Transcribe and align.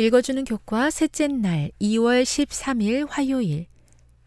읽어주는 0.00 0.44
교과 0.44 0.90
셋째 0.90 1.26
날 1.26 1.72
2월 1.80 2.22
13일 2.22 3.08
화요일 3.10 3.66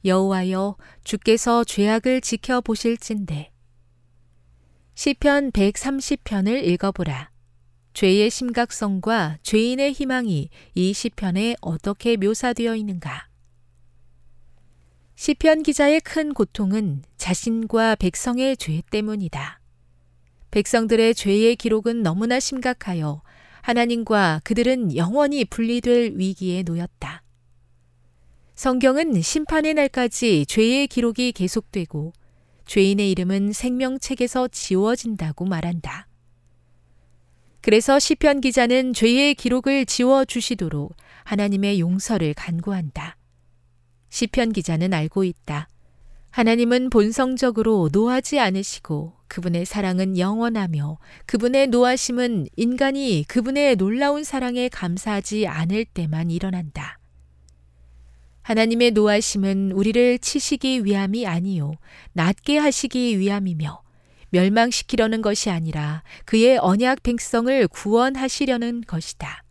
여호와여 0.03 0.75
주께서 1.05 1.63
죄악을 1.63 2.19
지켜 2.19 2.59
보실진대 2.59 3.53
시편 4.93 5.51
130편을 5.53 6.61
읽어보라. 6.65 7.31
죄의 7.93 8.29
심각성과 8.29 9.37
죄인의 9.43 9.93
희망이 9.93 10.49
이 10.75 10.93
시편에 10.93 11.55
어떻게 11.61 12.17
묘사되어 12.17 12.75
있는가? 12.75 13.29
시편 15.15 15.63
기자의 15.63 16.01
큰 16.01 16.33
고통은 16.33 17.03
자신과 17.15 17.95
백성의 17.95 18.57
죄 18.57 18.81
때문이다. 18.91 19.61
백성들의 20.51 21.15
죄의 21.15 21.55
기록은 21.55 22.03
너무나 22.03 22.41
심각하여 22.41 23.21
하나님과 23.61 24.41
그들은 24.43 24.95
영원히 24.95 25.45
분리될 25.45 26.13
위기에 26.15 26.63
놓였다. 26.63 27.23
성경은 28.55 29.21
심판의 29.21 29.73
날까지 29.73 30.45
죄의 30.47 30.87
기록이 30.87 31.31
계속되고 31.31 32.13
죄인의 32.65 33.11
이름은 33.11 33.53
생명책에서 33.53 34.47
지워진다고 34.49 35.45
말한다. 35.45 36.07
그래서 37.61 37.99
시편 37.99 38.41
기자는 38.41 38.93
죄의 38.93 39.35
기록을 39.35 39.85
지워 39.85 40.25
주시도록 40.25 40.95
하나님의 41.23 41.79
용서를 41.79 42.33
간구한다. 42.33 43.17
시편 44.09 44.51
기자는 44.53 44.93
알고 44.93 45.23
있다. 45.23 45.67
하나님은 46.31 46.89
본성적으로 46.89 47.89
노하지 47.91 48.39
않으시고 48.39 49.13
그분의 49.31 49.63
사랑은 49.63 50.17
영원하며 50.17 50.97
그분의 51.25 51.67
노하심은 51.67 52.47
인간이 52.57 53.23
그분의 53.29 53.77
놀라운 53.77 54.25
사랑에 54.25 54.67
감사하지 54.67 55.47
않을 55.47 55.85
때만 55.85 56.29
일어난다. 56.29 56.99
하나님의 58.41 58.91
노하심은 58.91 59.71
우리를 59.71 60.19
치시기 60.19 60.83
위함이 60.83 61.25
아니요 61.27 61.75
낫게 62.11 62.57
하시기 62.57 63.19
위함이며 63.19 63.81
멸망시키려는 64.31 65.21
것이 65.21 65.49
아니라 65.49 66.03
그의 66.25 66.57
언약 66.57 67.01
백성을 67.01 67.67
구원하시려는 67.69 68.81
것이다. 68.85 69.43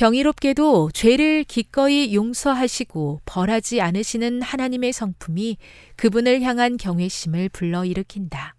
경이롭게도 0.00 0.92
죄를 0.94 1.44
기꺼이 1.44 2.14
용서하시고 2.14 3.20
벌하지 3.26 3.82
않으시는 3.82 4.40
하나님의 4.40 4.94
성품이 4.94 5.58
그분을 5.96 6.40
향한 6.40 6.78
경외심을 6.78 7.50
불러일으킨다. 7.50 8.54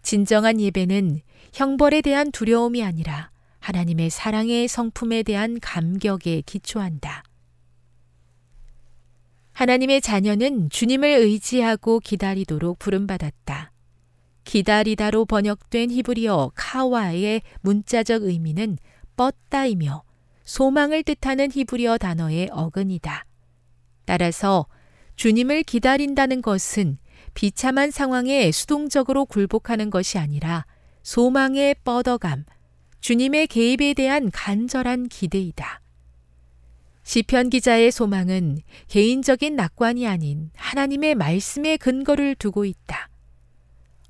진정한 0.00 0.62
예배는 0.62 1.20
형벌에 1.52 2.00
대한 2.00 2.32
두려움이 2.32 2.82
아니라 2.82 3.30
하나님의 3.58 4.08
사랑의 4.08 4.66
성품에 4.66 5.24
대한 5.24 5.60
감격에 5.60 6.40
기초한다. 6.46 7.22
하나님의 9.52 10.00
자녀는 10.00 10.70
주님을 10.70 11.06
의지하고 11.06 12.00
기다리도록 12.00 12.78
부름받았다. 12.78 13.72
기다리다로 14.44 15.26
번역된 15.26 15.90
히브리어 15.90 16.52
카와의 16.54 17.42
문자적 17.60 18.22
의미는 18.22 18.78
뻗다이며 19.16 20.02
소망을 20.44 21.02
뜻하는 21.02 21.50
히브리어 21.52 21.98
단어의 21.98 22.48
어근이다. 22.52 23.24
따라서 24.04 24.66
주님을 25.16 25.62
기다린다는 25.62 26.42
것은 26.42 26.98
비참한 27.34 27.90
상황에 27.90 28.52
수동적으로 28.52 29.24
굴복하는 29.24 29.90
것이 29.90 30.18
아니라 30.18 30.66
소망의 31.02 31.76
뻗어감, 31.84 32.44
주님의 33.00 33.48
개입에 33.48 33.94
대한 33.94 34.30
간절한 34.30 35.08
기대이다. 35.08 35.80
시편 37.02 37.50
기자의 37.50 37.90
소망은 37.90 38.58
개인적인 38.88 39.56
낙관이 39.56 40.06
아닌 40.06 40.50
하나님의 40.56 41.14
말씀의 41.14 41.76
근거를 41.78 42.34
두고 42.34 42.64
있다. 42.64 43.10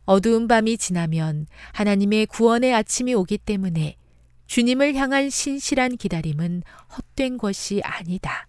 어두운 0.04 0.46
밤이 0.46 0.78
지나면 0.78 1.46
하나님의 1.72 2.26
구원의 2.26 2.72
아침이 2.72 3.14
오기 3.14 3.38
때문에 3.38 3.96
주님을 4.54 4.94
향한 4.94 5.30
신실한 5.30 5.96
기다림은 5.96 6.62
헛된 6.96 7.38
것이 7.38 7.80
아니다. 7.82 8.46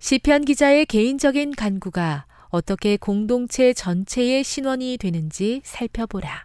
시편 0.00 0.46
기자의 0.46 0.86
개인적인 0.86 1.52
간구가 1.52 2.26
어떻게 2.48 2.96
공동체 2.96 3.72
전체의 3.72 4.42
신원이 4.42 4.98
되는지 4.98 5.60
살펴보라. 5.62 6.44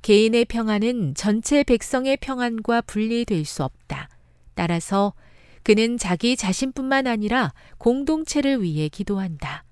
개인의 0.00 0.46
평안은 0.46 1.16
전체 1.16 1.64
백성의 1.64 2.16
평안과 2.16 2.80
분리될 2.80 3.44
수 3.44 3.62
없다. 3.62 4.08
따라서 4.54 5.12
그는 5.62 5.98
자기 5.98 6.34
자신뿐만 6.34 7.06
아니라 7.06 7.52
공동체를 7.76 8.62
위해 8.62 8.88
기도한다. 8.88 9.64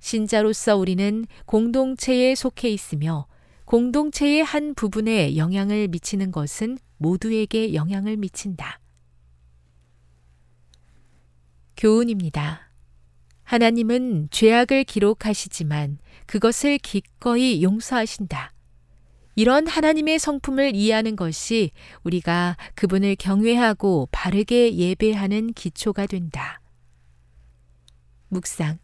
신자로서 0.00 0.78
우리는 0.78 1.26
공동체에 1.44 2.34
속해 2.34 2.70
있으며 2.70 3.26
공동체의 3.72 4.44
한 4.44 4.74
부분에 4.74 5.38
영향을 5.38 5.88
미치는 5.88 6.30
것은 6.30 6.76
모두에게 6.98 7.72
영향을 7.72 8.18
미친다. 8.18 8.78
교훈입니다. 11.78 12.70
하나님은 13.44 14.28
죄악을 14.30 14.84
기록하시지만 14.84 15.96
그것을 16.26 16.76
기꺼이 16.76 17.62
용서하신다. 17.62 18.52
이런 19.36 19.66
하나님의 19.66 20.18
성품을 20.18 20.76
이해하는 20.76 21.16
것이 21.16 21.70
우리가 22.02 22.58
그분을 22.74 23.16
경외하고 23.16 24.10
바르게 24.12 24.74
예배하는 24.74 25.54
기초가 25.54 26.08
된다. 26.08 26.60
묵상. 28.28 28.78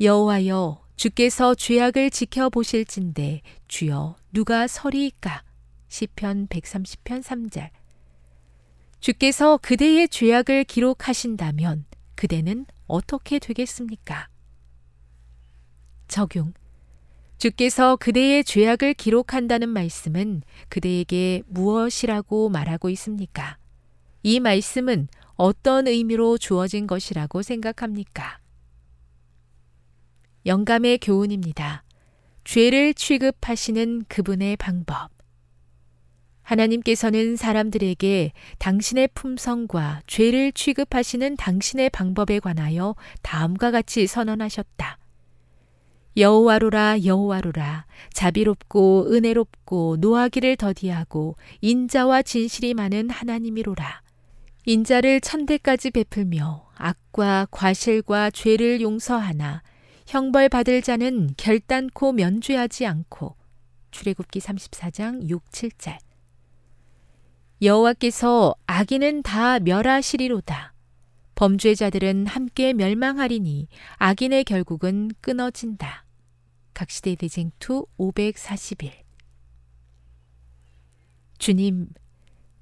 여호와여 0.00 0.83
주께서 0.96 1.54
죄악을 1.54 2.10
지켜보실진데 2.10 3.42
주여 3.68 4.16
누가 4.32 4.66
서리이까? 4.66 5.42
시편 5.88 6.48
130편 6.48 7.22
3절. 7.22 7.70
주께서 9.00 9.58
그대의 9.58 10.08
죄악을 10.08 10.64
기록하신다면 10.64 11.84
그대는 12.14 12.66
어떻게 12.86 13.38
되겠습니까? 13.38 14.28
적용. 16.08 16.54
주께서 17.38 17.96
그대의 17.96 18.44
죄악을 18.44 18.94
기록한다는 18.94 19.68
말씀은 19.68 20.42
그대에게 20.68 21.42
무엇이라고 21.46 22.48
말하고 22.48 22.88
있습니까? 22.90 23.58
이 24.22 24.40
말씀은 24.40 25.08
어떤 25.34 25.86
의미로 25.86 26.38
주어진 26.38 26.86
것이라고 26.86 27.42
생각합니까? 27.42 28.38
영감의 30.46 30.98
교훈입니다. 30.98 31.84
죄를 32.44 32.92
취급하시는 32.92 34.04
그분의 34.08 34.56
방법. 34.56 35.08
하나님께서는 36.42 37.36
사람들에게 37.36 38.32
당신의 38.58 39.08
품성과 39.14 40.02
죄를 40.06 40.52
취급하시는 40.52 41.36
당신의 41.36 41.88
방법에 41.88 42.38
관하여 42.40 42.94
다음과 43.22 43.70
같이 43.70 44.06
선언하셨다. 44.06 44.98
여호와로라 46.16 47.04
여호와로라 47.04 47.86
자비롭고 48.12 49.06
은혜롭고 49.10 49.96
노하기를 50.00 50.56
더디하고 50.56 51.36
인자와 51.62 52.20
진실이 52.22 52.74
많은 52.74 53.08
하나님이로라. 53.08 54.02
인자를 54.66 55.22
천대까지 55.22 55.90
베풀며 55.90 56.70
악과 56.76 57.46
과실과 57.50 58.30
죄를 58.30 58.82
용서하나 58.82 59.62
형벌 60.06 60.48
받을 60.48 60.82
자는 60.82 61.30
결단코 61.36 62.12
면죄하지 62.12 62.86
않고 62.86 63.36
출애굽기 63.90 64.40
34장 64.40 65.28
6, 65.28 65.44
7절 65.50 65.98
여호와께서 67.62 68.54
악인은 68.66 69.22
다 69.22 69.58
멸하시리로다. 69.60 70.74
범죄자들은 71.34 72.26
함께 72.26 72.72
멸망하리니 72.72 73.68
악인의 73.96 74.44
결국은 74.44 75.10
끊어진다. 75.20 76.04
각시대 76.74 77.14
대쟁투 77.14 77.86
541 77.96 79.04
주님, 81.38 81.88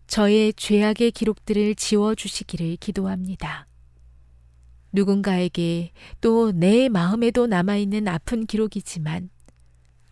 저의 0.07 0.53
죄악의 0.55 1.13
기록들을 1.13 1.75
지워주시기를 1.75 2.77
기도합니다. 2.77 3.67
누군가에게 4.93 5.93
또 6.21 6.53
내 6.53 6.89
마음에도 6.89 7.47
남아있는 7.47 8.09
아픈 8.09 8.47
기록이지만 8.47 9.31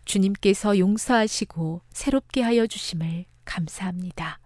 주님께서 0.05 0.77
용서하시고 0.79 1.81
새롭게 1.91 2.41
하여 2.41 2.67
주심을 2.67 3.25
감사합니다. 3.45 4.39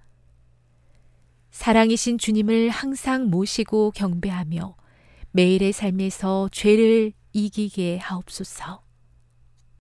사랑이신 1.52 2.18
주님을 2.18 2.70
항상 2.70 3.30
모시고 3.30 3.92
경배하며 3.92 4.76
매일의 5.32 5.72
삶에서 5.74 6.50
죄를 6.52 7.14
이기게 7.34 7.98
하옵소서. 7.98 8.85